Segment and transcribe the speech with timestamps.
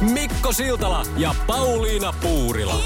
[0.00, 2.80] Mikko Siltala ja Pauliina Puurila.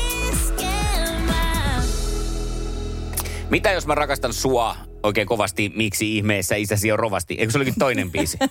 [3.51, 7.35] Mitä jos mä rakastan sua oikein kovasti, miksi ihmeessä isäsi on rovasti?
[7.35, 8.39] Eikö se olikin toinen biisi?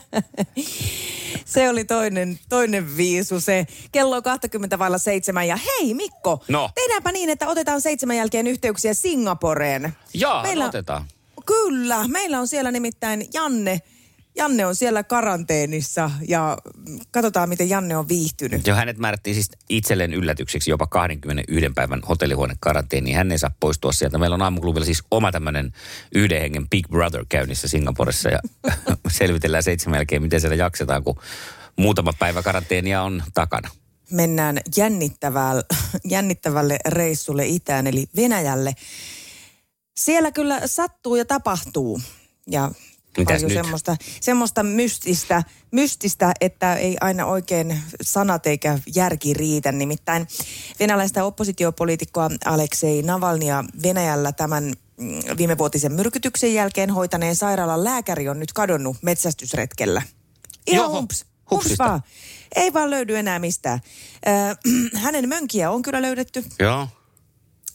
[1.46, 3.66] Se oli toinen, toinen viisu se.
[3.92, 6.70] Kello on 20 vailla seitsemän ja hei Mikko, No.
[6.76, 9.94] tehdäänpä niin, että otetaan seitsemän jälkeen yhteyksiä Singaporeen.
[10.14, 11.06] Jaa, Meillä- no otetaan.
[11.46, 13.82] Kyllä, meillä on siellä nimittäin Janne.
[14.36, 16.58] Janne on siellä karanteenissa ja
[17.12, 18.68] katsotaan, miten Janne on viihtynyt.
[18.68, 23.14] Jo hänet määrättiin siis itselleen yllätykseksi jopa 21 päivän hotellihuone karanteeni.
[23.14, 24.18] Hän ei saa poistua sieltä.
[24.18, 25.74] Meillä on aamuklubilla siis oma tämmöinen
[26.16, 28.40] yhden hengen Big Brother käynnissä Singaporessa ja
[29.18, 31.20] selvitellään seitsemän jälkeen, miten siellä jaksetaan, kun
[31.76, 33.70] muutama päivä karanteenia on takana.
[34.12, 35.64] Mennään jännittävälle,
[36.06, 38.74] jännittävälle reissulle itään, eli Venäjälle.
[39.98, 42.02] Siellä kyllä sattuu ja tapahtuu.
[42.48, 42.72] Ja
[43.18, 43.66] Mitäs paljon nyt?
[43.66, 49.72] semmoista, semmoista mystistä, mystistä, että ei aina oikein sanat eikä järki riitä.
[49.72, 50.28] Nimittäin
[50.80, 58.54] venäläistä oppositiopoliitikkoa Aleksei Navalnia Venäjällä tämän mm, viimevuotisen myrkytyksen jälkeen hoitaneen sairaalan lääkäri on nyt
[58.54, 60.02] kadonnut metsästysretkellä.
[60.68, 62.02] Ihan Joho, humps, humps vaan.
[62.56, 63.80] Ei vaan löydy enää mistään.
[64.28, 64.30] Ö,
[65.04, 66.88] hänen mönkiä on kyllä löydetty Joo.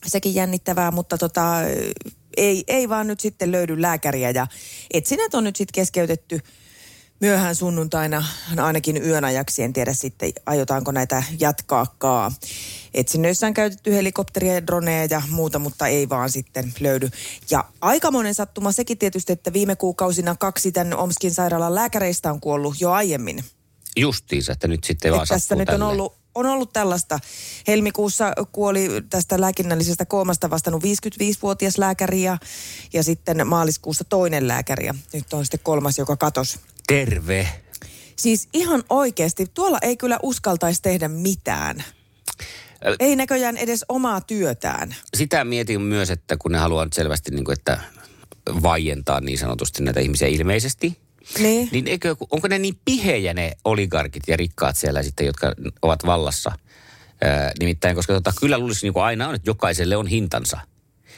[0.06, 1.54] sekin jännittävää, mutta tota,
[2.38, 4.46] ei, ei vaan nyt sitten löydy lääkäriä ja
[4.92, 6.40] etsinnät on nyt sitten keskeytetty
[7.20, 8.24] myöhään sunnuntaina
[8.56, 9.62] ainakin yön ajaksi.
[9.62, 12.32] En tiedä sitten, aiotaanko näitä jatkaakaan.
[12.94, 17.10] Etsinnöissä on käytetty helikopteria, droneja ja muuta, mutta ei vaan sitten löydy.
[17.50, 22.80] Ja aikamoinen sattuma sekin tietysti, että viime kuukausina kaksi tämän Omskin sairaalan lääkäreistä on kuollut
[22.80, 23.44] jo aiemmin.
[23.96, 27.18] Justiinsa, että nyt sitten vaan tässä nyt on ollut, on ollut tällaista.
[27.66, 32.38] Helmikuussa kuoli tästä lääkinnällisestä koomasta vastannut 55-vuotias lääkäri ja,
[32.92, 36.60] ja sitten maaliskuussa toinen lääkäri ja nyt on sitten kolmas, joka katosi.
[36.86, 37.48] Terve.
[38.16, 41.84] Siis ihan oikeasti, tuolla ei kyllä uskaltaisi tehdä mitään.
[43.00, 44.96] Ei näköjään edes omaa työtään.
[45.16, 47.80] Sitä mietin myös, että kun ne haluaa nyt selvästi niin kuin, että
[48.62, 50.98] vaientaa niin sanotusti näitä ihmisiä ilmeisesti,
[51.38, 51.68] Niin.
[51.72, 55.52] niin eikö, onko ne niin pihejä ne oligarkit ja rikkaat siellä sitten, jotka
[55.82, 56.52] ovat vallassa?
[57.22, 60.58] Ää, nimittäin, koska tota, kyllä luulisi niin kuin aina on, että jokaiselle on hintansa.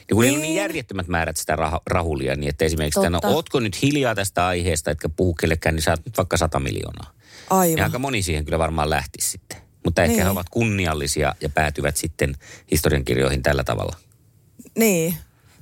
[0.08, 0.34] Ja kun niin.
[0.34, 0.56] on niin Niin.
[0.56, 3.34] järjettömät määrät sitä rah- rahulia, niin että esimerkiksi, että no, Totta.
[3.36, 7.12] ootko nyt hiljaa tästä aiheesta, etkä puhu kellekään, niin saat nyt vaikka 100 miljoonaa.
[7.50, 7.84] Ja Aivan.
[7.84, 9.58] aika moni siihen kyllä varmaan lähtisi sitten.
[9.84, 10.24] Mutta ehkä Niin.
[10.24, 12.36] he ovat kunniallisia ja päätyvät sitten
[12.70, 13.96] historiankirjoihin tällä tavalla.
[14.78, 15.14] Niin.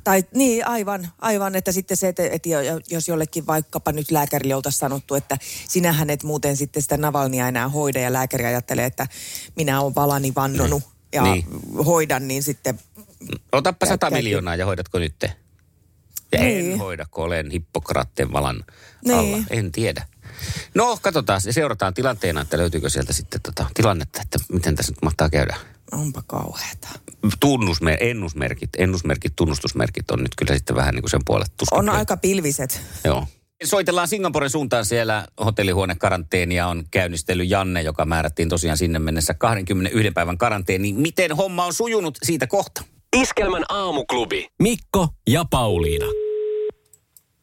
[0.08, 4.54] Tai niin, aivan, aivan, että sitten se, että, että jo- jos jollekin vaikkapa nyt lääkärille
[4.54, 5.38] oltaisiin sanottu, että
[5.68, 9.06] sinähän et muuten sitten sitä Navalnia enää hoida ja lääkäri ajattelee, että
[9.56, 10.82] minä olen valani vannonut
[11.12, 11.44] ja Niin.
[11.86, 12.80] hoidan, niin sitten
[13.52, 14.24] Otappa 100 Käyttääkin.
[14.24, 15.14] miljoonaa ja hoidatko nyt?
[16.32, 16.72] Ja Niin.
[16.72, 18.64] en hoida, kun olen Hippokraatteen valan
[19.04, 19.18] Niin.
[19.18, 19.38] alla.
[19.50, 20.06] En tiedä.
[20.74, 21.40] No, katsotaan.
[21.40, 25.56] Se seurataan tilanteena, että löytyykö sieltä sitten tota tilannetta, että miten tässä nyt mahtaa käydä.
[25.92, 26.88] Onpa kauheata.
[27.40, 31.78] Tunnusmer, ennusmerkit, ennusmerkit, tunnustusmerkit on nyt kyllä sitten vähän niin kuin sen puolet tuskin.
[31.78, 32.80] On aika pilviset.
[33.04, 33.26] Joo.
[33.64, 40.10] Soitellaan Singaporen suuntaan siellä hotellihuone karanteenia on käynnistellyt Janne, joka määrättiin tosiaan sinne mennessä 21
[40.10, 41.00] päivän karanteeniin.
[41.00, 42.84] Miten homma on sujunut siitä kohta?
[43.16, 44.48] Iskelmän aamuklubi.
[44.62, 46.06] Mikko ja Pauliina.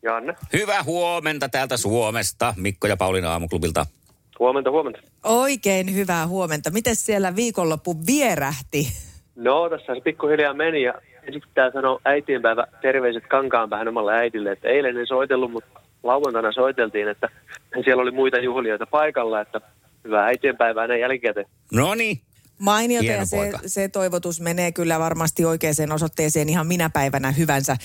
[0.04, 0.36] Janne.
[0.54, 2.54] Hyvää huomenta täältä Suomesta.
[2.58, 3.86] Mikko ja Pauliina aamuklubilta.
[4.40, 5.00] Huomenta, huomenta.
[5.24, 6.72] Oikein hyvää huomenta.
[6.72, 8.88] Miten siellä viikonloppu vierähti?
[9.36, 10.94] No, tässä se pikkuhiljaa meni ja
[11.28, 17.08] ensiksi pitää sanoa äitienpäivä terveiset Kankaanpäähän omalle äidille, että eilen en soitellut, mutta lauantaina soiteltiin,
[17.08, 17.30] että
[17.84, 19.62] siellä oli muita juhlijoita paikalla, että
[20.04, 21.46] hyvää äitienpäivää näin jälkikäteen.
[21.74, 22.22] No niin.
[22.60, 23.60] Mainiota ja se, poika.
[23.66, 27.78] se toivotus menee kyllä varmasti oikeaan osoitteeseen ihan minä päivänä hyvänsä.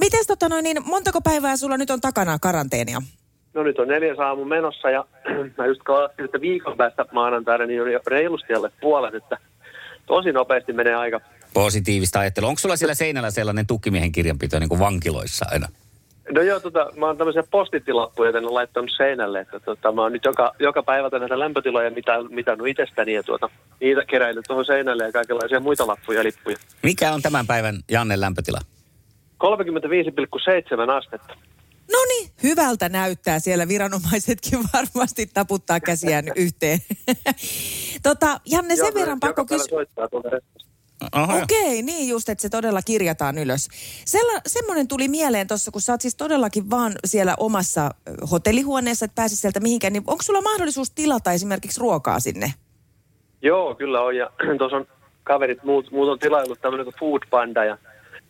[0.00, 3.02] Mites tota noin, niin montako päivää sulla nyt on takana karanteenia?
[3.54, 5.04] No nyt on neljäs aamu menossa ja
[5.58, 9.38] mä just kalatsin, että viikon päästä maanantaina niin on jo reilusti alle puolet, että
[10.06, 11.20] tosi nopeasti menee aika.
[11.54, 12.48] Positiivista ajattelua.
[12.48, 15.68] Onko sulla siellä seinällä sellainen tukkimiehen kirjanpito niin kuin vankiloissa aina?
[16.34, 20.24] No joo, tota, mä oon tämmöisiä postittilappuja tänne laittanut seinälle, että tota, mä oon nyt
[20.24, 23.50] joka, joka päivä näitä lämpötiloja mitä, mitannut itsestäni ja tuota,
[23.80, 26.56] niitä keräillyt tuohon seinälle ja kaikenlaisia muita lappuja ja lippuja.
[26.82, 28.58] Mikä on tämän päivän Janne lämpötila?
[29.44, 31.34] 35,7 astetta.
[31.92, 33.68] No niin, hyvältä näyttää siellä.
[33.68, 36.78] Viranomaisetkin varmasti taputtaa käsiään yhteen.
[38.02, 39.86] tota, Janne, sen Joo, verran pakko kysyä.
[41.12, 41.42] Aha, okay.
[41.42, 43.68] Okei, niin just, että se todella kirjataan ylös.
[44.04, 47.90] Sella, semmoinen tuli mieleen tuossa, kun sä oot siis todellakin vaan siellä omassa
[48.30, 52.52] hotellihuoneessa, että pääse sieltä mihinkään, niin onko sulla mahdollisuus tilata esimerkiksi ruokaa sinne?
[53.42, 54.16] Joo, kyllä on.
[54.16, 54.86] Ja tuossa on
[55.24, 57.64] kaverit, muut, muut on tilaillut tämmöinen kuin Food Panda.
[57.64, 57.78] Ja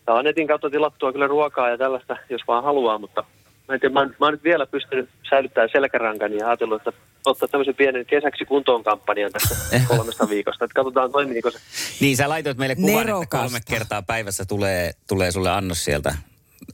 [0.07, 2.97] on netin kautta tilattua kyllä ruokaa ja tällaista, jos vaan haluaa.
[2.97, 3.23] Mutta
[3.71, 7.01] mä, en tiedä, mä, oon- mä oon nyt vielä pystynyt säilyttämään selkärankani ja ajatellut, että
[7.25, 9.55] ottaa tämmöisen pienen kesäksi kuntoon kampanjan tästä
[9.97, 10.65] kolmesta viikosta.
[10.65, 11.59] Että katsotaan toimiiko se.
[12.01, 13.37] Niin, sä laitoit meille kuvan, että Nerokasta.
[13.37, 16.15] kolme kertaa päivässä tulee, tulee sulle annos sieltä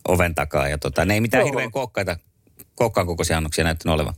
[0.07, 0.67] oven takaa.
[0.69, 1.47] Ja tota, ne ei mitään Joo.
[1.47, 2.17] hirveän kookkaita,
[2.75, 4.13] kookkaan kokoisia annoksia näyttänyt olevan.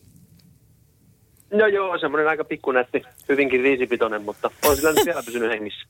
[1.54, 5.88] No joo, semmoinen aika pikkunätti, hyvinkin riisipitoinen, mutta on sillä nyt vielä pysynyt hengissä.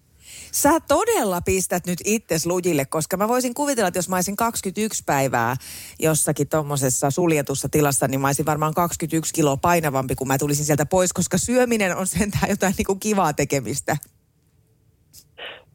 [0.52, 5.04] Sä todella pistät nyt itses lujille, koska mä voisin kuvitella, että jos mä olisin 21
[5.06, 5.56] päivää
[6.00, 10.86] jossakin tuommoisessa suljetussa tilassa, niin mä olisin varmaan 21 kiloa painavampi, kun mä tulisin sieltä
[10.86, 13.98] pois, koska syöminen on sentään jotain niin kuin kivaa tekemistä.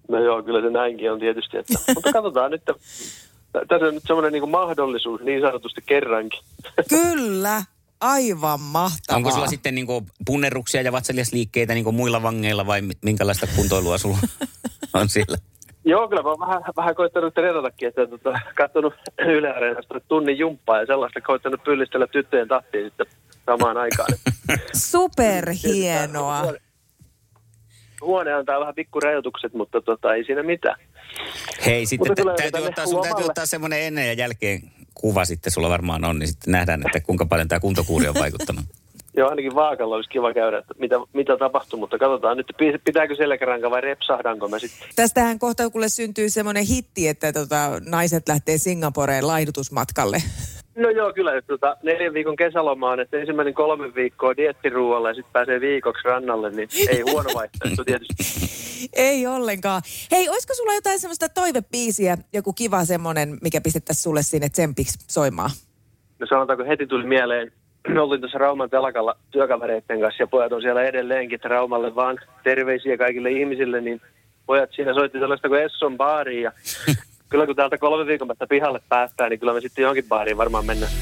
[0.08, 1.56] No joo, kyllä se näinkin on tietysti.
[1.56, 2.62] Että, mutta katsotaan nyt.
[3.68, 6.40] Tässä on nyt semmoinen niin mahdollisuus niin sanotusti kerrankin.
[6.88, 7.62] Kyllä,
[8.00, 9.16] aivan mahtavaa.
[9.16, 9.86] Onko sulla sitten niin
[10.26, 14.18] punnerruksia ja vatsaliasliikkeitä niin muilla vangeilla vai mi- minkälaista kuntoilua sulla
[14.94, 15.36] on siellä?
[15.84, 18.94] Joo, kyllä mä oon vähän, vähän koittanut treenatakin, että tota, katsonut
[19.36, 23.06] Yle Areenasta tunnin jumppaa ja sellaista koittanut pyllistellä tyttöjen tahtiin sitten
[23.46, 24.08] samaan aikaan.
[24.90, 26.40] Superhienoa.
[26.42, 26.58] Huone,
[28.00, 30.80] huone antaa vähän pikkurajoitukset, mutta tota, ei siinä mitään.
[31.66, 34.60] Hei, sitten tulee täytyy ottaa, sun täytyy ottaa semmoinen ennen ja jälkeen
[34.94, 38.64] kuva sitten sulla varmaan on, niin sitten nähdään, että kuinka paljon tämä kuntokuuri on vaikuttanut.
[39.16, 43.14] Joo, ainakin vaakalla olisi kiva käydä, että mitä, mitä tapahtuu, mutta katsotaan nyt, pi- pitääkö
[43.16, 44.88] selkäranka vai repsahdanko mä sitten.
[44.96, 50.22] Tästähän kohta kuule syntyy semmoinen hitti, että tota, naiset lähtee Singaporeen laihdutusmatkalle.
[50.76, 51.36] No joo, kyllä.
[51.36, 56.02] Että, tota, neljän viikon kesäloma on, että ensimmäinen kolme viikkoa diettiruualla ja sitten pääsee viikoksi
[56.04, 58.24] rannalle, niin ei huono vaihtoehto tietysti.
[58.92, 59.82] Ei ollenkaan.
[60.10, 65.50] Hei, olisiko sulla jotain semmoista toivepiisiä, joku kiva semmoinen, mikä pistettäisiin sulle sinne tsempiksi soimaan?
[66.18, 67.52] No sanotaanko heti tuli mieleen,
[67.88, 72.18] me oltiin tuossa Rauman telakalla työkavereiden kanssa ja pojat on siellä edelleenkin, että Raumalle vaan
[72.44, 74.00] terveisiä kaikille ihmisille, niin
[74.46, 76.52] pojat siinä soitti sellaista kuin Esson baariin ja
[77.30, 80.66] kyllä kun täältä kolme viikon päästä pihalle päästään, niin kyllä me sitten johonkin baariin varmaan
[80.66, 80.92] mennään.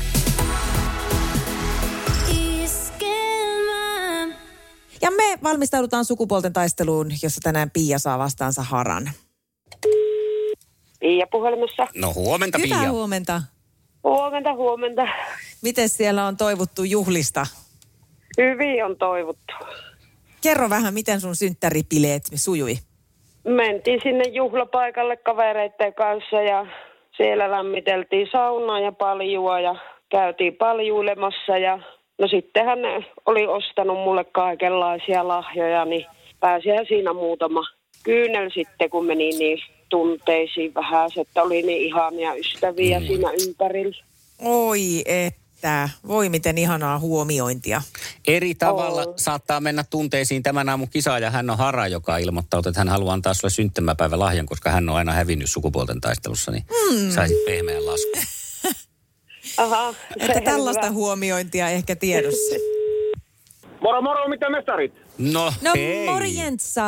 [5.42, 9.10] Valmistaudutaan sukupuolten taisteluun, jossa tänään Pia saa vastaansa Haran.
[11.00, 11.86] Pia puhelimessa.
[11.94, 12.90] No huomenta Hyvää Pia.
[12.90, 13.42] huomenta.
[14.04, 15.02] Huomenta, huomenta.
[15.62, 17.46] Miten siellä on toivottu juhlista?
[18.38, 19.54] Hyvin on toivottu.
[20.42, 22.78] Kerro vähän, miten sun synttäripileet sujui.
[23.44, 26.66] Mentiin sinne juhlapaikalle kavereiden kanssa ja
[27.16, 29.74] siellä lämmiteltiin saunaa ja paljua ja
[30.08, 31.78] käytiin paljuilemassa ja
[32.22, 36.06] no sittenhän ne oli ostanut mulle kaikenlaisia lahjoja, niin
[36.40, 37.60] pääsihän siinä muutama
[38.02, 39.58] kyynel sitten, kun meni niin
[39.88, 43.06] tunteisiin vähän, että oli niin ihania ystäviä Mm.
[43.06, 44.04] siinä ympärillä.
[44.38, 47.82] Oi että, voi miten ihanaa huomiointia.
[48.26, 49.14] Eri tavalla Oo.
[49.16, 51.30] saattaa mennä tunteisiin tämän aamun kisaaja.
[51.30, 54.96] Hän on Hara, joka ilmoittaa, että hän haluaa antaa sulle syntymäpäivän lahjan, koska hän on
[54.96, 57.10] aina hävinnyt sukupuolten taistelussa, niin mm.
[57.10, 58.22] saisit pehmeän laskun.
[59.62, 60.94] Aha, Että tällaista hyvä.
[60.94, 62.54] huomiointia ehkä tiedossa.
[63.80, 64.92] Moro moro, mitä mestarit?
[65.18, 66.06] No, No hei.
[66.06, 66.84] morjensa.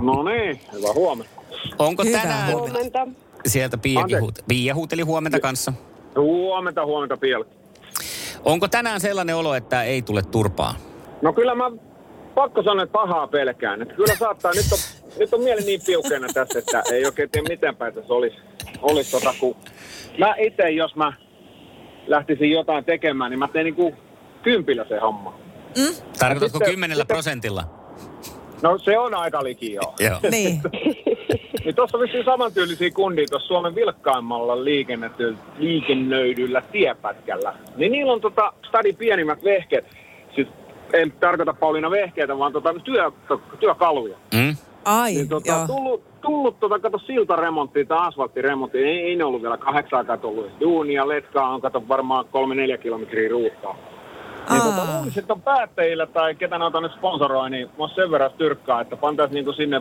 [0.00, 1.32] No niin, hyvää huomenta.
[1.78, 2.98] Onko Hyvää tänään huomenta.
[2.98, 3.20] Huomenta.
[3.46, 4.16] sieltä Anteeksi.
[4.20, 5.72] huut- Pia huuteli huomenta kanssa?
[6.16, 7.44] Huomenta, huomenta Piel.
[8.44, 10.74] Onko tänään sellainen olo, että ei tule turpaa?
[11.22, 11.70] No kyllä mä
[12.34, 13.82] pakko sanoa, että pahaa pelkään.
[13.82, 14.78] Että kyllä saattaa, nyt on,
[15.18, 18.36] nyt on mieli niin piukeena tässä, että ei oikein tiedä miten päin tässä olisi.
[18.82, 19.56] Olisi tota, kun
[20.18, 21.12] mä itse, jos mä
[22.06, 23.94] lähtisin jotain tekemään, niin mä teen niinku
[24.42, 25.34] kympillä se homma.
[26.18, 27.64] Tarkoitatko sitten- kymmenellä sitten- prosentilla?
[28.62, 29.94] No se on aika liki joo.
[30.08, 30.18] Joo.
[30.30, 30.60] Niin.
[31.64, 34.64] Niin tuossa on vissiin samantyylisiä kundia tuossa Suomen vilkkaimmalla
[35.58, 37.54] liikennöidyllä tiepätkällä.
[37.76, 39.84] Niin niillä on tota stadin pienimmät vehkeet.
[40.34, 40.48] Siis
[40.92, 43.12] en tarkoita Pauliina vehkeitä, vaan tota työ,
[43.60, 44.16] työkaluja.
[44.34, 44.56] Mm?
[44.84, 45.66] Ai, Niin tota, joo.
[45.66, 50.44] tullut, tullut tota, kato siltaremonttia tai asfalttiremonttia, ei, ei ne ollut vielä kahdeksan aikaa tullut.
[50.46, 53.76] edes Duunia, letkaa on kato varmaan kolme neljä kilometriä ruuhkaa.
[54.50, 54.82] Niin tota,
[55.18, 59.34] että on päättäjillä tai ketä noita nyt sponsoroi, niin mä sen verran tyrkkaa, että pantaisiin
[59.34, 59.80] niinku sinne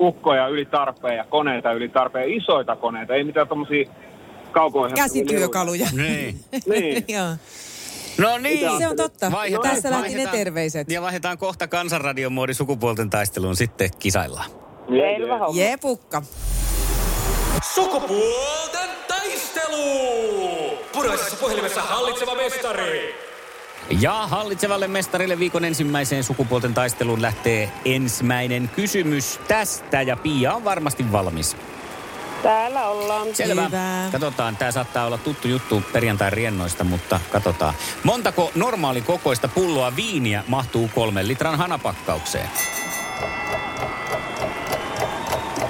[0.00, 3.90] ukkoja yli tarpeen ja koneita yli tarpeen, isoita koneita, ei mitään tommosia
[4.52, 4.94] kaukoja.
[4.94, 5.86] Käsityökaluja.
[5.96, 6.36] Niin.
[6.66, 7.04] Niin.
[7.08, 7.26] Joo.
[8.18, 8.78] No niin.
[8.78, 9.32] Se on totta.
[9.32, 10.90] Vaihdetaan- Tässä lähti ne terveiset.
[10.90, 14.50] Ja vaihdetaan kohta kansanradion muodi sukupuolten taisteluun sitten kisaillaan.
[14.88, 15.60] Selvä homma.
[15.60, 16.22] Jepukka.
[17.74, 20.78] Sukupuolten taistelu!
[20.92, 23.14] Punaisessa puhelimessa hallitseva mestari.
[24.00, 30.02] Ja hallitsevalle mestarille viikon ensimmäiseen sukupuolten taisteluun lähtee ensimmäinen kysymys tästä.
[30.02, 31.56] Ja Pia on varmasti valmis.
[32.42, 33.34] Täällä ollaan.
[33.34, 33.64] Selvä.
[33.64, 34.08] Hyvä.
[34.12, 37.74] Katsotaan, tämä saattaa olla tuttu juttu perjantain riennoista, mutta katsotaan.
[38.04, 42.48] Montako normaali kokoista pulloa viiniä mahtuu kolmen litran hanapakkaukseen?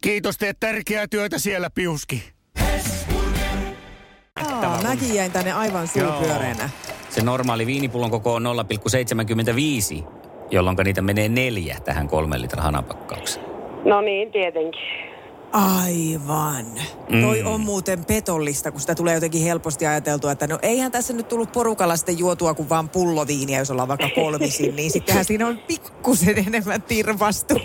[0.00, 2.22] Kiitos, teet tärkeää työtä siellä, Piuski.
[4.36, 6.70] Aa, mäkin jäin tänne aivan suupyöreänä.
[7.10, 8.44] Se normaali viinipullon koko on
[10.02, 10.04] 0,75,
[10.50, 13.46] jolloin niitä menee neljä tähän kolmen litran hanapakkaukseen.
[13.84, 14.80] No niin, tietenkin.
[15.52, 16.66] Aivan.
[17.10, 17.22] Mm.
[17.22, 21.28] Toi on muuten petollista, kun sitä tulee jotenkin helposti ajateltua, että no eihän tässä nyt
[21.28, 25.58] tullut porukalla sitten juotua kuin vaan pulloviiniä, jos ollaan vaikka kolmisin, niin sittenhän siinä on
[25.58, 27.54] pikkusen enemmän tirvastu.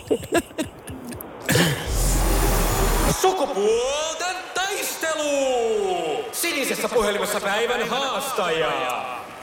[3.43, 6.25] Sukupuolten taistelu!
[6.31, 8.71] Sinisessä puhelimessa päivän haastaja.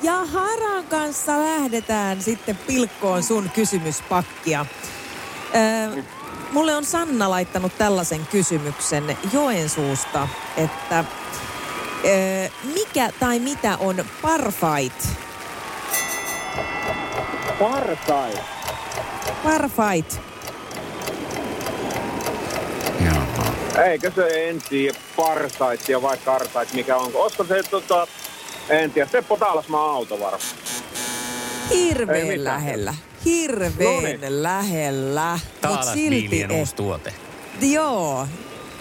[0.02, 4.66] Ja Haran kanssa lähdetään sitten pilkkoon sun kysymyspakkia.
[5.54, 6.02] Öö,
[6.52, 11.04] mulle on Sanna laittanut tällaisen kysymyksen Joensuusta, että
[12.04, 15.08] öö, mikä tai mitä on parfait?
[17.58, 18.32] Parsai.
[19.44, 20.29] Parfait.
[23.78, 27.10] Eikö se en tiedä parsaitia vai karsait, mikä on?
[27.14, 28.06] Olisiko se tota,
[28.68, 30.42] en tiedä, Seppo Taalasmaa auto varmaan.
[31.70, 32.94] Hirveän lähellä.
[33.24, 34.42] Hirveän Noniin.
[34.42, 35.32] lähellä.
[35.32, 36.50] Mut Taalas silti et.
[36.50, 37.12] uusi tuote.
[37.60, 38.26] Joo.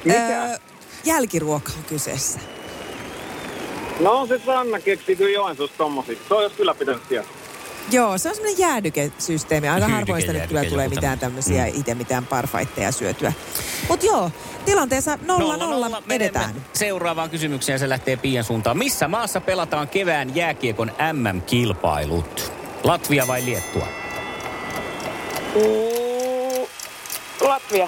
[0.05, 0.59] Mikä?
[1.05, 2.39] jälkiruoka on kyseessä.
[3.99, 6.15] No se Sanna keksi kyllä Joensuussa tommosia.
[6.27, 7.31] Se on jos kyllä pitänyt tietää.
[7.91, 9.69] Joo, se on semmoinen jäädykesysteemi.
[9.69, 9.87] Aika
[10.19, 11.71] sitä nyt kyllä tulee mitään tämmöisiä Mm.
[11.79, 13.33] itse mitään parfaitteja syötyä.
[13.89, 14.31] Mutta joo,
[14.65, 16.65] tilanteessa nolla nolla, menemme edetään.
[16.73, 18.77] Seuraavaan kysymykseen se lähtee Pian suuntaan.
[18.77, 22.51] Missä maassa pelataan kevään jääkiekon MM-kilpailut?
[22.83, 23.87] Latvia vai Liettua?
[25.55, 26.67] Mm,
[27.41, 27.87] Latvia.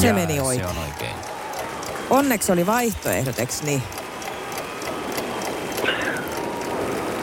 [0.00, 0.74] Se Ja meni oikein.
[0.74, 1.14] Se on oikein.
[2.10, 3.82] Onneksi oli vaihtoehdot, eks niin?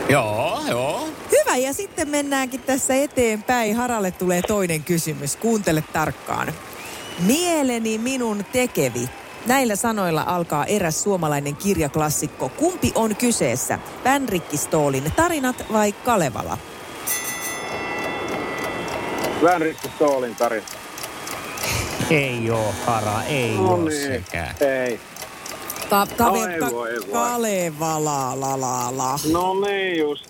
[0.09, 1.07] Joo, joo.
[1.31, 3.75] Hyvä, ja sitten mennäänkin tässä eteenpäin.
[3.75, 5.35] Haralle tulee toinen kysymys.
[5.35, 6.53] Kuuntele tarkkaan.
[7.19, 9.09] Mieleni minun tekevi.
[9.45, 12.49] Näillä sanoilla alkaa eräs suomalainen kirjaklassikko.
[12.49, 13.79] Kumpi on kyseessä?
[14.03, 16.57] Vänrikki Stoolin tarinat vai Kalevala?
[19.43, 20.65] Vänrikki Stoolin tarina.
[22.09, 24.01] Ei oo, Hara, ei No oo niin.
[24.07, 24.55] sekään.
[24.61, 24.99] Ei.
[25.89, 27.07] Ka- kave- No ei ka- voi, ei voi.
[27.11, 29.19] Kalevala, la la la.
[29.31, 30.25] No niin just.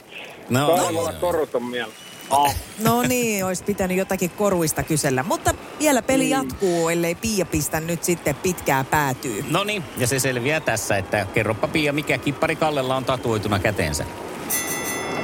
[0.50, 2.00] No, Kalevala korut on mielessä.
[2.30, 2.56] Oh.
[2.80, 5.24] No niin, olisi pitänyt jotakin koruista kysellä.
[5.24, 9.46] Mutta vielä peli jatkuu, ellei Pia pistä nyt sitten pitkää päätyy.
[9.50, 14.06] no niin, ja se selviää tässä, että kerropa Pia, mikä kippari Kallella on tatuoituna käteensä.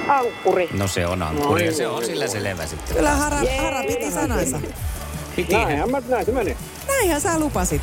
[0.08, 0.70] Ankkuri.
[0.74, 2.96] No se on ankkuri, ja No se joo, on sillä selvä sitten.
[2.96, 4.60] Kyllä Hara, Hara piti sanansa.
[5.36, 5.54] Piti.
[5.54, 6.58] Näinhän mä, näin se meni.
[6.88, 7.82] Näinhän sä lupasit.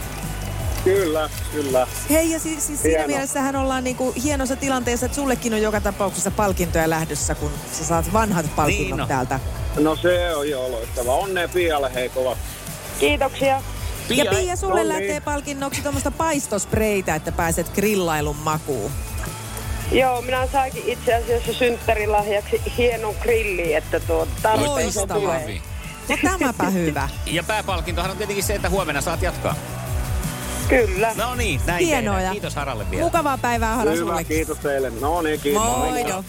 [0.85, 1.87] Kyllä, kyllä.
[2.11, 6.31] Hei, ja siis, siis siinä mielessähän ollaan niinku hienossa tilanteessa, että sullekin on joka tapauksessa
[6.31, 9.09] palkintoja lähdössä, kun sä saat vanhat palkinnot Niin on.
[9.09, 9.40] täältä.
[9.78, 11.14] No se on jo loistava.
[11.14, 12.38] Onnea Pialle hei kovat.
[13.00, 13.62] Kiitoksia.
[14.08, 14.88] ja Pia, sulle no niin.
[14.88, 18.90] lähtee palkinnoksi tuommoista paistospreitä, että pääset grillailun makuun.
[19.92, 25.16] Joo, minä saikin itse asiassa synttärilahjaksi hienon grilli, että tuo Loistavaa.
[25.16, 25.60] tulee.
[26.08, 27.08] No tämäpä hyvä.
[27.26, 29.54] Ja pääpalkintohan on tietenkin se, että huomenna saat jatkaa.
[30.68, 31.12] Kyllä.
[31.14, 32.14] No niin, näin Hienoa.
[32.14, 32.32] tehdään.
[32.32, 33.04] Kiitos Haralle vielä.
[33.04, 34.26] Mukavaa päivää Hara Hyvä, sullekin.
[34.36, 34.90] kiitos teille.
[35.00, 35.62] No niin, kiitos.
[35.62, 36.24] Moido.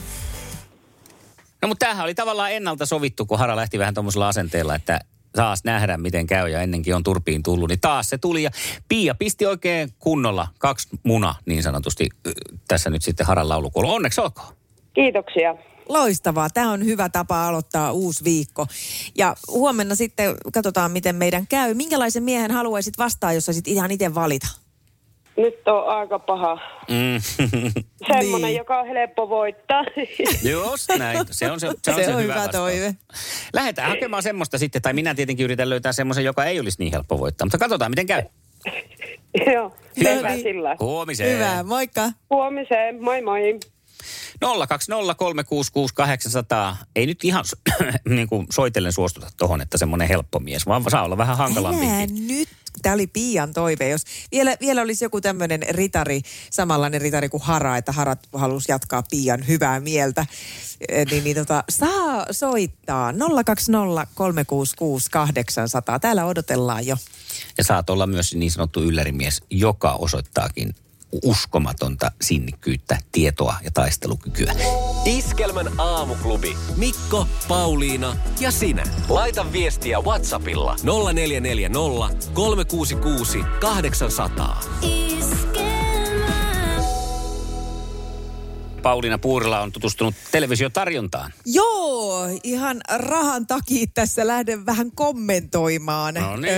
[1.62, 5.00] No mutta tämähän oli tavallaan ennalta sovittu, kun Hara lähti vähän tuommoisella asenteella, että
[5.36, 8.44] taas nähdään, miten käy ja ennenkin on turpiin tullut, niin taas se tuli.
[8.44, 8.50] Ja
[8.89, 12.10] Pia pisti oikein kunnolla kaksi muna niin sanotusti
[12.68, 13.94] tässä nyt sitten Haran laulukuulo.
[13.94, 14.54] Onneksi olkoon.
[14.94, 15.56] Kiitoksia.
[15.89, 16.50] Loistavaa.
[16.50, 18.68] Tämä on hyvä tapa aloittaa uusi viikko.
[19.15, 21.74] Ja huomenna sitten katsotaan, miten meidän käy.
[21.74, 24.48] Minkälaisen miehen haluaisit vastaa, jos saisit ihan itse valita?
[25.38, 26.58] Nyt on aika paha.
[26.89, 27.22] Mm.
[28.08, 28.58] Semmoinen, Niin.
[28.58, 29.84] joka on helppo voittaa.
[30.51, 31.20] Just näin.
[31.32, 32.72] Se on se, se, on Se se, on hyvä, hyvä vastaus.
[32.72, 32.96] toive.
[33.54, 37.20] Lähdetään hakemaan semmoista sitten, tai minä tietenkin yritän löytää semmoisen, joka ei olisi niin helppo
[37.20, 37.46] voittaa.
[37.46, 38.24] Mutta katsotaan, miten käy.
[39.54, 40.42] Joo, Hyvä hyvä niin.
[40.44, 40.75] sillä.
[40.80, 41.36] Huomiseen.
[41.36, 42.12] Hyvä, moikka.
[42.30, 43.60] Huomiseen, moi moi.
[44.46, 44.48] 020366800.
[46.96, 47.44] Ei nyt ihan
[48.10, 52.27] niin kuin soitellen suostuta tuohon, että semmoinen helppo mies, vaan saa olla vähän Älä hankalampikin.
[52.27, 52.50] nyt.
[52.86, 53.89] Tämä oli Pian toive.
[53.89, 59.04] Jos vielä, vielä olisi joku tämmöinen ritari, samanlainen ritari kuin Hara, että Harat halusi jatkaa
[59.10, 60.25] Pian hyvää mieltä,
[60.89, 63.13] Eh, niin, niin tota, saa soittaa
[63.46, 66.00] 020 366 800.
[66.00, 66.98] Täällä odotellaan jo.
[67.58, 70.75] Ja saat olla myös niin sanottu yllärimies, joka osoittaakin
[71.24, 74.54] uskomatonta sinnikkyyttä, tietoa ja taistelukykyä.
[75.05, 76.57] Iskelmän aamuklubi.
[76.77, 78.83] Mikko, Pauliina ja sinä.
[79.09, 81.79] Laita viestiä Whatsappilla 0440
[82.33, 84.59] 366 800.
[88.86, 91.34] Pauliina Puurila on tutustunut televisiotarjontaan.
[91.46, 96.13] Joo, ihan rahan takia tässä lähden vähän kommentoimaan.
[96.13, 96.54] No niin.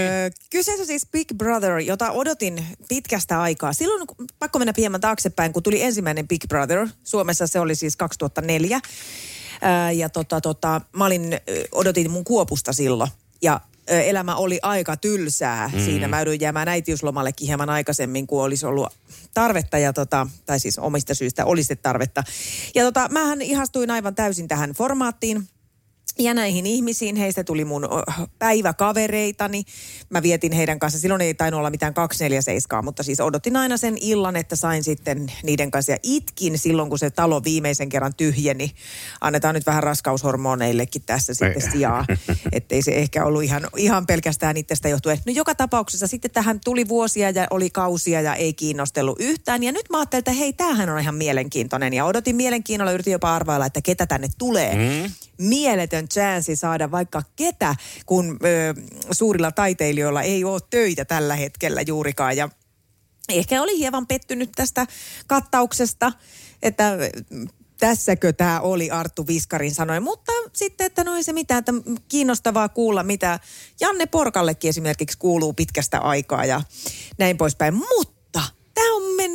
[0.49, 3.73] kyseessä on siis Big Brother, jota odotin pitkästä aikaa.
[3.73, 4.07] Silloin,
[4.39, 6.87] pakko mennä hieman taaksepäin, kun tuli ensimmäinen Big Brother.
[7.03, 8.79] Suomessa se oli siis 2004.
[9.61, 11.39] Ää, ja tota, tota, mä olin,
[11.71, 13.11] odotin mun kuopusta silloin.
[13.41, 15.71] Ja elämä oli aika tylsää.
[15.73, 15.79] Mm.
[15.79, 18.93] Siinä mä joudun jäämään äitiyslomallekin hieman aikaisemmin, kuin olisi ollut
[19.33, 19.77] tarvetta.
[19.77, 22.23] Ja tota, tai siis omista syistä olisi tarvetta.
[22.75, 25.47] Ja tota, mähän ihastuin aivan täysin tähän formaattiin.
[26.19, 27.87] Ja näihin ihmisiin, heistä tuli mun
[28.39, 29.63] päiväkavereitani.
[30.09, 33.97] Mä vietin heidän kanssa, silloin ei tainnut olla mitään 247, mutta siis odotin aina sen
[34.01, 35.91] illan, että sain sitten niiden kanssa.
[35.91, 38.71] Ja itkin silloin, kun se talo viimeisen kerran tyhjeni.
[39.21, 42.05] Annetaan nyt vähän raskaushormoneillekin tässä sitten sijaa.
[42.51, 45.17] Että ei se ehkä ollut ihan, ihan pelkästään itsestä johtuen.
[45.25, 49.63] No joka tapauksessa sitten tähän tuli vuosia ja oli kausia ja ei kiinnostellut yhtään.
[49.63, 51.93] Ja nyt mä ajattelin, että hei, tämähän on ihan mielenkiintoinen.
[51.93, 54.75] Ja odotin mielenkiinnolla, yritin jopa arvailla, että ketä tänne tulee.
[54.75, 58.73] Mm mieletön chanssi saada vaikka ketä, kun ö,
[59.11, 62.37] suurilla taiteilijoilla ei ole töitä tällä hetkellä juurikaan.
[62.37, 62.49] Ja
[63.29, 64.87] ehkä oli hieman pettynyt tästä
[65.27, 66.11] kattauksesta,
[66.61, 66.97] että
[67.79, 71.73] tässäkö tämä oli Arttu Viskarin sanoi, mutta sitten, että no ei se mitään, että
[72.09, 73.39] kiinnostavaa kuulla, mitä
[73.79, 76.61] Janne Porkallekin esimerkiksi kuuluu pitkästä aikaa ja
[77.17, 77.73] näin poispäin.
[77.73, 78.16] Mutta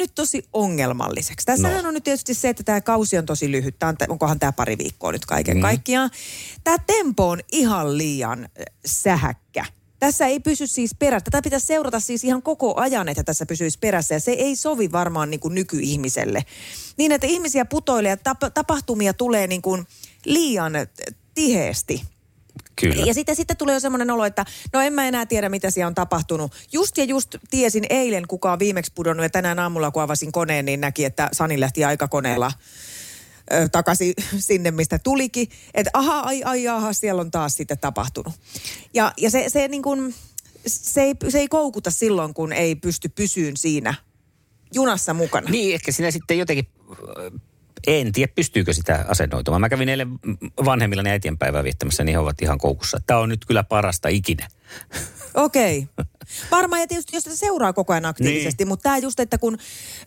[0.02, 1.46] mennyt tosi ongelmalliseksi.
[1.46, 1.88] Tässähän no.
[1.88, 3.78] on nyt tietysti se, että tämä kausi on tosi lyhyt.
[3.78, 5.60] Tää on, onkohan tämä pari viikkoa nyt kaiken mm.
[5.60, 6.10] kaikkiaan.
[6.64, 8.48] Tämä tempo on ihan liian äh,
[8.86, 9.64] sähäkkä.
[9.98, 11.24] Tässä ei pysy siis perässä.
[11.24, 14.14] Tätä pitäisi seurata siis ihan koko ajan, että tässä pysyisi perässä.
[14.14, 16.44] Ja se ei sovi varmaan niin kuin nykyihmiselle.
[16.96, 19.86] Niin, että ihmisiä putoilee ja tap- tapahtumia tulee niin kuin
[20.24, 20.72] liian
[21.34, 22.02] tiheesti.
[22.76, 23.04] Kyllä.
[23.06, 25.86] Ja sitten, sitten tulee jo semmoinen olo, että no en mä enää tiedä, mitä siellä
[25.86, 26.52] on tapahtunut.
[26.72, 30.64] Just ja just tiesin eilen, kuka on viimeksi pudonnut ja tänään aamulla, kun avasin koneen,
[30.64, 32.52] niin näki, että Sani lähti aikakoneella
[33.52, 34.14] ö, takaisin
[34.48, 35.48] sinne, mistä tulikin.
[35.74, 38.32] Että aha, ai, ai, aha, siellä on taas sitten tapahtunut.
[38.94, 40.14] Ja, ja se, se, niin kuin,
[40.66, 43.94] se, ei, se ei koukuta silloin, kun ei pysty pysyyn siinä
[44.74, 45.50] junassa mukana.
[45.50, 46.66] Niin, ehkä sinä sitten jotenkin,
[47.86, 49.60] en tiedä pystyykö sitä asennoitumaan.
[49.60, 50.08] Mä kävin eilen
[50.64, 53.00] vanhemmillani äitienpäivää viettämässä, niin he ovat ihan koukussa.
[53.06, 54.48] Tämä on nyt kyllä parasta ikinä.
[55.34, 55.88] Okei.
[56.50, 58.68] Varmaan ja tietysti jos sitä seuraa koko ajan aktiivisesti, niin.
[58.68, 59.58] mutta tämä just, että kun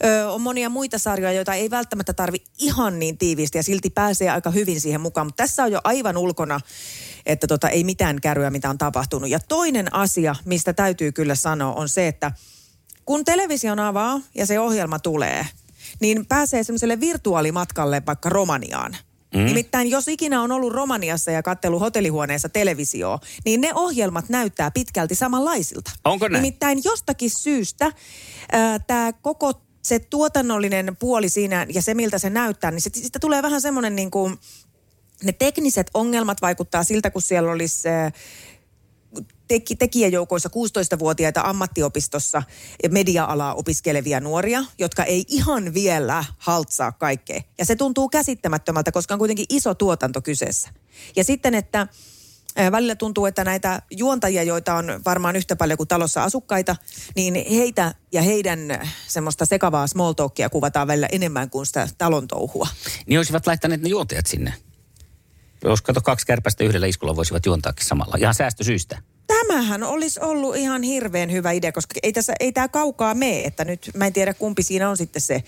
[0.04, 4.30] ö, on monia muita sarjoja, joita ei välttämättä tarvi ihan niin tiiviisti ja silti pääsee
[4.30, 6.60] aika hyvin siihen mukaan, mutta tässä on jo aivan ulkona,
[7.26, 9.30] että tota, ei mitään kärryä, mitä on tapahtunut.
[9.30, 12.32] Ja toinen asia, mistä täytyy kyllä sanoa, on se, että
[13.06, 15.46] kun television avaa ja se ohjelma tulee,
[16.00, 18.98] niin pääsee semmoiselle virtuaalimatkalle vaikka Romaniaan.
[19.36, 19.46] Mm.
[19.46, 25.16] Nimittäin jos ikinä on ollut Romaniassa ja katsellut hotellihuoneessa televisioa, niin ne ohjelmat näyttää pitkälti
[25.16, 25.92] samanlaisilta.
[26.06, 26.42] Onko näin?
[26.42, 27.92] Nimittäin jostakin syystä
[28.88, 33.42] tämä koko se tuotannollinen puoli siinä ja se miltä se näyttää, niin se, siitä tulee
[33.42, 34.38] vähän semmoinen niin kuin,
[35.24, 38.14] ne tekniset ongelmat vaikuttaa siltä, kun siellä olisi äh,
[39.48, 42.44] teki, tekijäjoukoissa 16-vuotiaita ammattiopistossa
[42.90, 47.42] media-alaa opiskelevia nuoria, jotka ei ihan vielä haltsaa kaikkea.
[47.58, 50.70] Ja se tuntuu käsittämättömältä, koska on kuitenkin iso tuotanto kyseessä.
[51.16, 51.88] Ja sitten, että
[52.72, 56.76] välillä tuntuu, että näitä juontajia, joita on varmaan yhtä paljon kuin talossa asukkaita,
[57.16, 58.60] niin heitä ja heidän
[59.08, 62.68] semmoista sekavaa small talkia kuvataan välillä enemmän kuin sitä talon touhua.
[63.06, 64.54] Niin olisivat laittaneet ne juontajat sinne.
[65.64, 68.16] Jos kato kaksi kärpästä yhdellä iskulla voisivat juontaakin samalla.
[68.20, 69.02] Ihan säästösyistä.
[69.36, 73.44] Tämä tämähän olisi ollut ihan hirveän hyvä idea, koska ei, tässä, ei tämä kaukaa mene,
[73.44, 75.44] että nyt mä en tiedä kumpi siinä on sitten se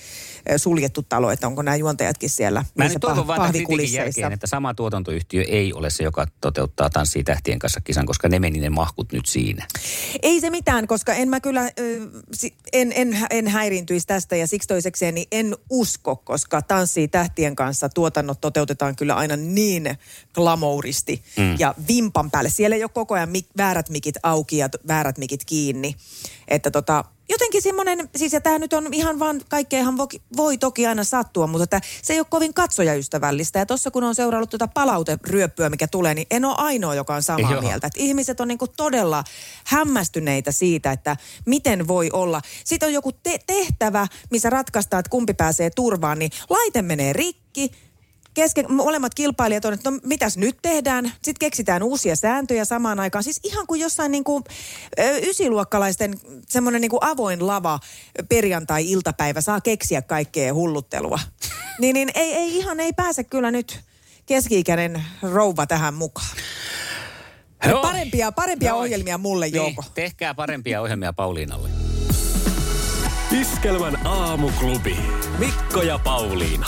[0.57, 3.53] suljettu talo, että onko nämä juontajatkin siellä Mä nyt toivon pah- vaan
[3.93, 8.39] jälkeen, että sama tuotantoyhtiö ei ole se, joka toteuttaa Tanssii tähtien kanssa kisan, koska ne
[8.39, 9.65] meni ne mahkut nyt siinä.
[10.21, 11.71] Ei se mitään, koska en mä kyllä,
[12.73, 17.89] en, en, en häiriintyisi tästä ja siksi toisekseen niin en usko, koska Tanssii tähtien kanssa
[17.89, 19.97] tuotannot toteutetaan kyllä aina niin
[20.33, 21.55] glamouristi mm.
[21.59, 22.49] ja vimpan päälle.
[22.49, 23.47] Siellä ei ole koko ajan mik,
[23.77, 25.95] väärät mikit auki ja väärät mikit kiinni.
[26.47, 30.87] Että tota, jotenkin semmoinen, siis ja tämä nyt on ihan vaan, kaikkeenhan voi, voi toki
[30.87, 33.59] aina sattua, mutta että se ei ole kovin katsojaystävällistä.
[33.59, 37.23] Ja tuossa kun on seurannut tuota palauteryöppyä, mikä tulee, niin en ole ainoa, joka on
[37.23, 37.61] samaa Joo.
[37.61, 37.87] mieltä.
[37.87, 39.23] Että ihmiset on niinku todella
[39.65, 42.41] hämmästyneitä siitä, että miten voi olla.
[42.63, 47.71] Sitten on joku te- tehtävä, missä ratkaistaan, että kumpi pääsee turvaan, niin laite menee rikki,
[48.37, 51.05] kesken, molemmat kilpailijat on, että no mitäs nyt tehdään?
[51.05, 53.23] Sitten keksitään uusia sääntöjä samaan aikaan.
[53.23, 54.43] Siis ihan kuin jossain niin kuin,
[54.99, 57.79] ö, ysiluokkalaisten semmoinen niin kuin avoin lava
[58.29, 61.19] perjantai-iltapäivä saa keksiä kaikkea hulluttelua.
[61.81, 63.79] niin, niin ei, ei ihan ei pääse kyllä nyt
[64.25, 66.37] keski-ikäinen rouva tähän mukaan.
[67.67, 67.81] Joo.
[67.81, 68.79] Parempia, parempia Joo.
[68.79, 69.83] ohjelmia mulle, Niin, Jouko.
[69.93, 71.69] tehkää parempia ohjelmia Pauliinalle.
[73.41, 74.97] Iskelmän aamuklubi.
[75.39, 76.67] Mikko ja Pauliina.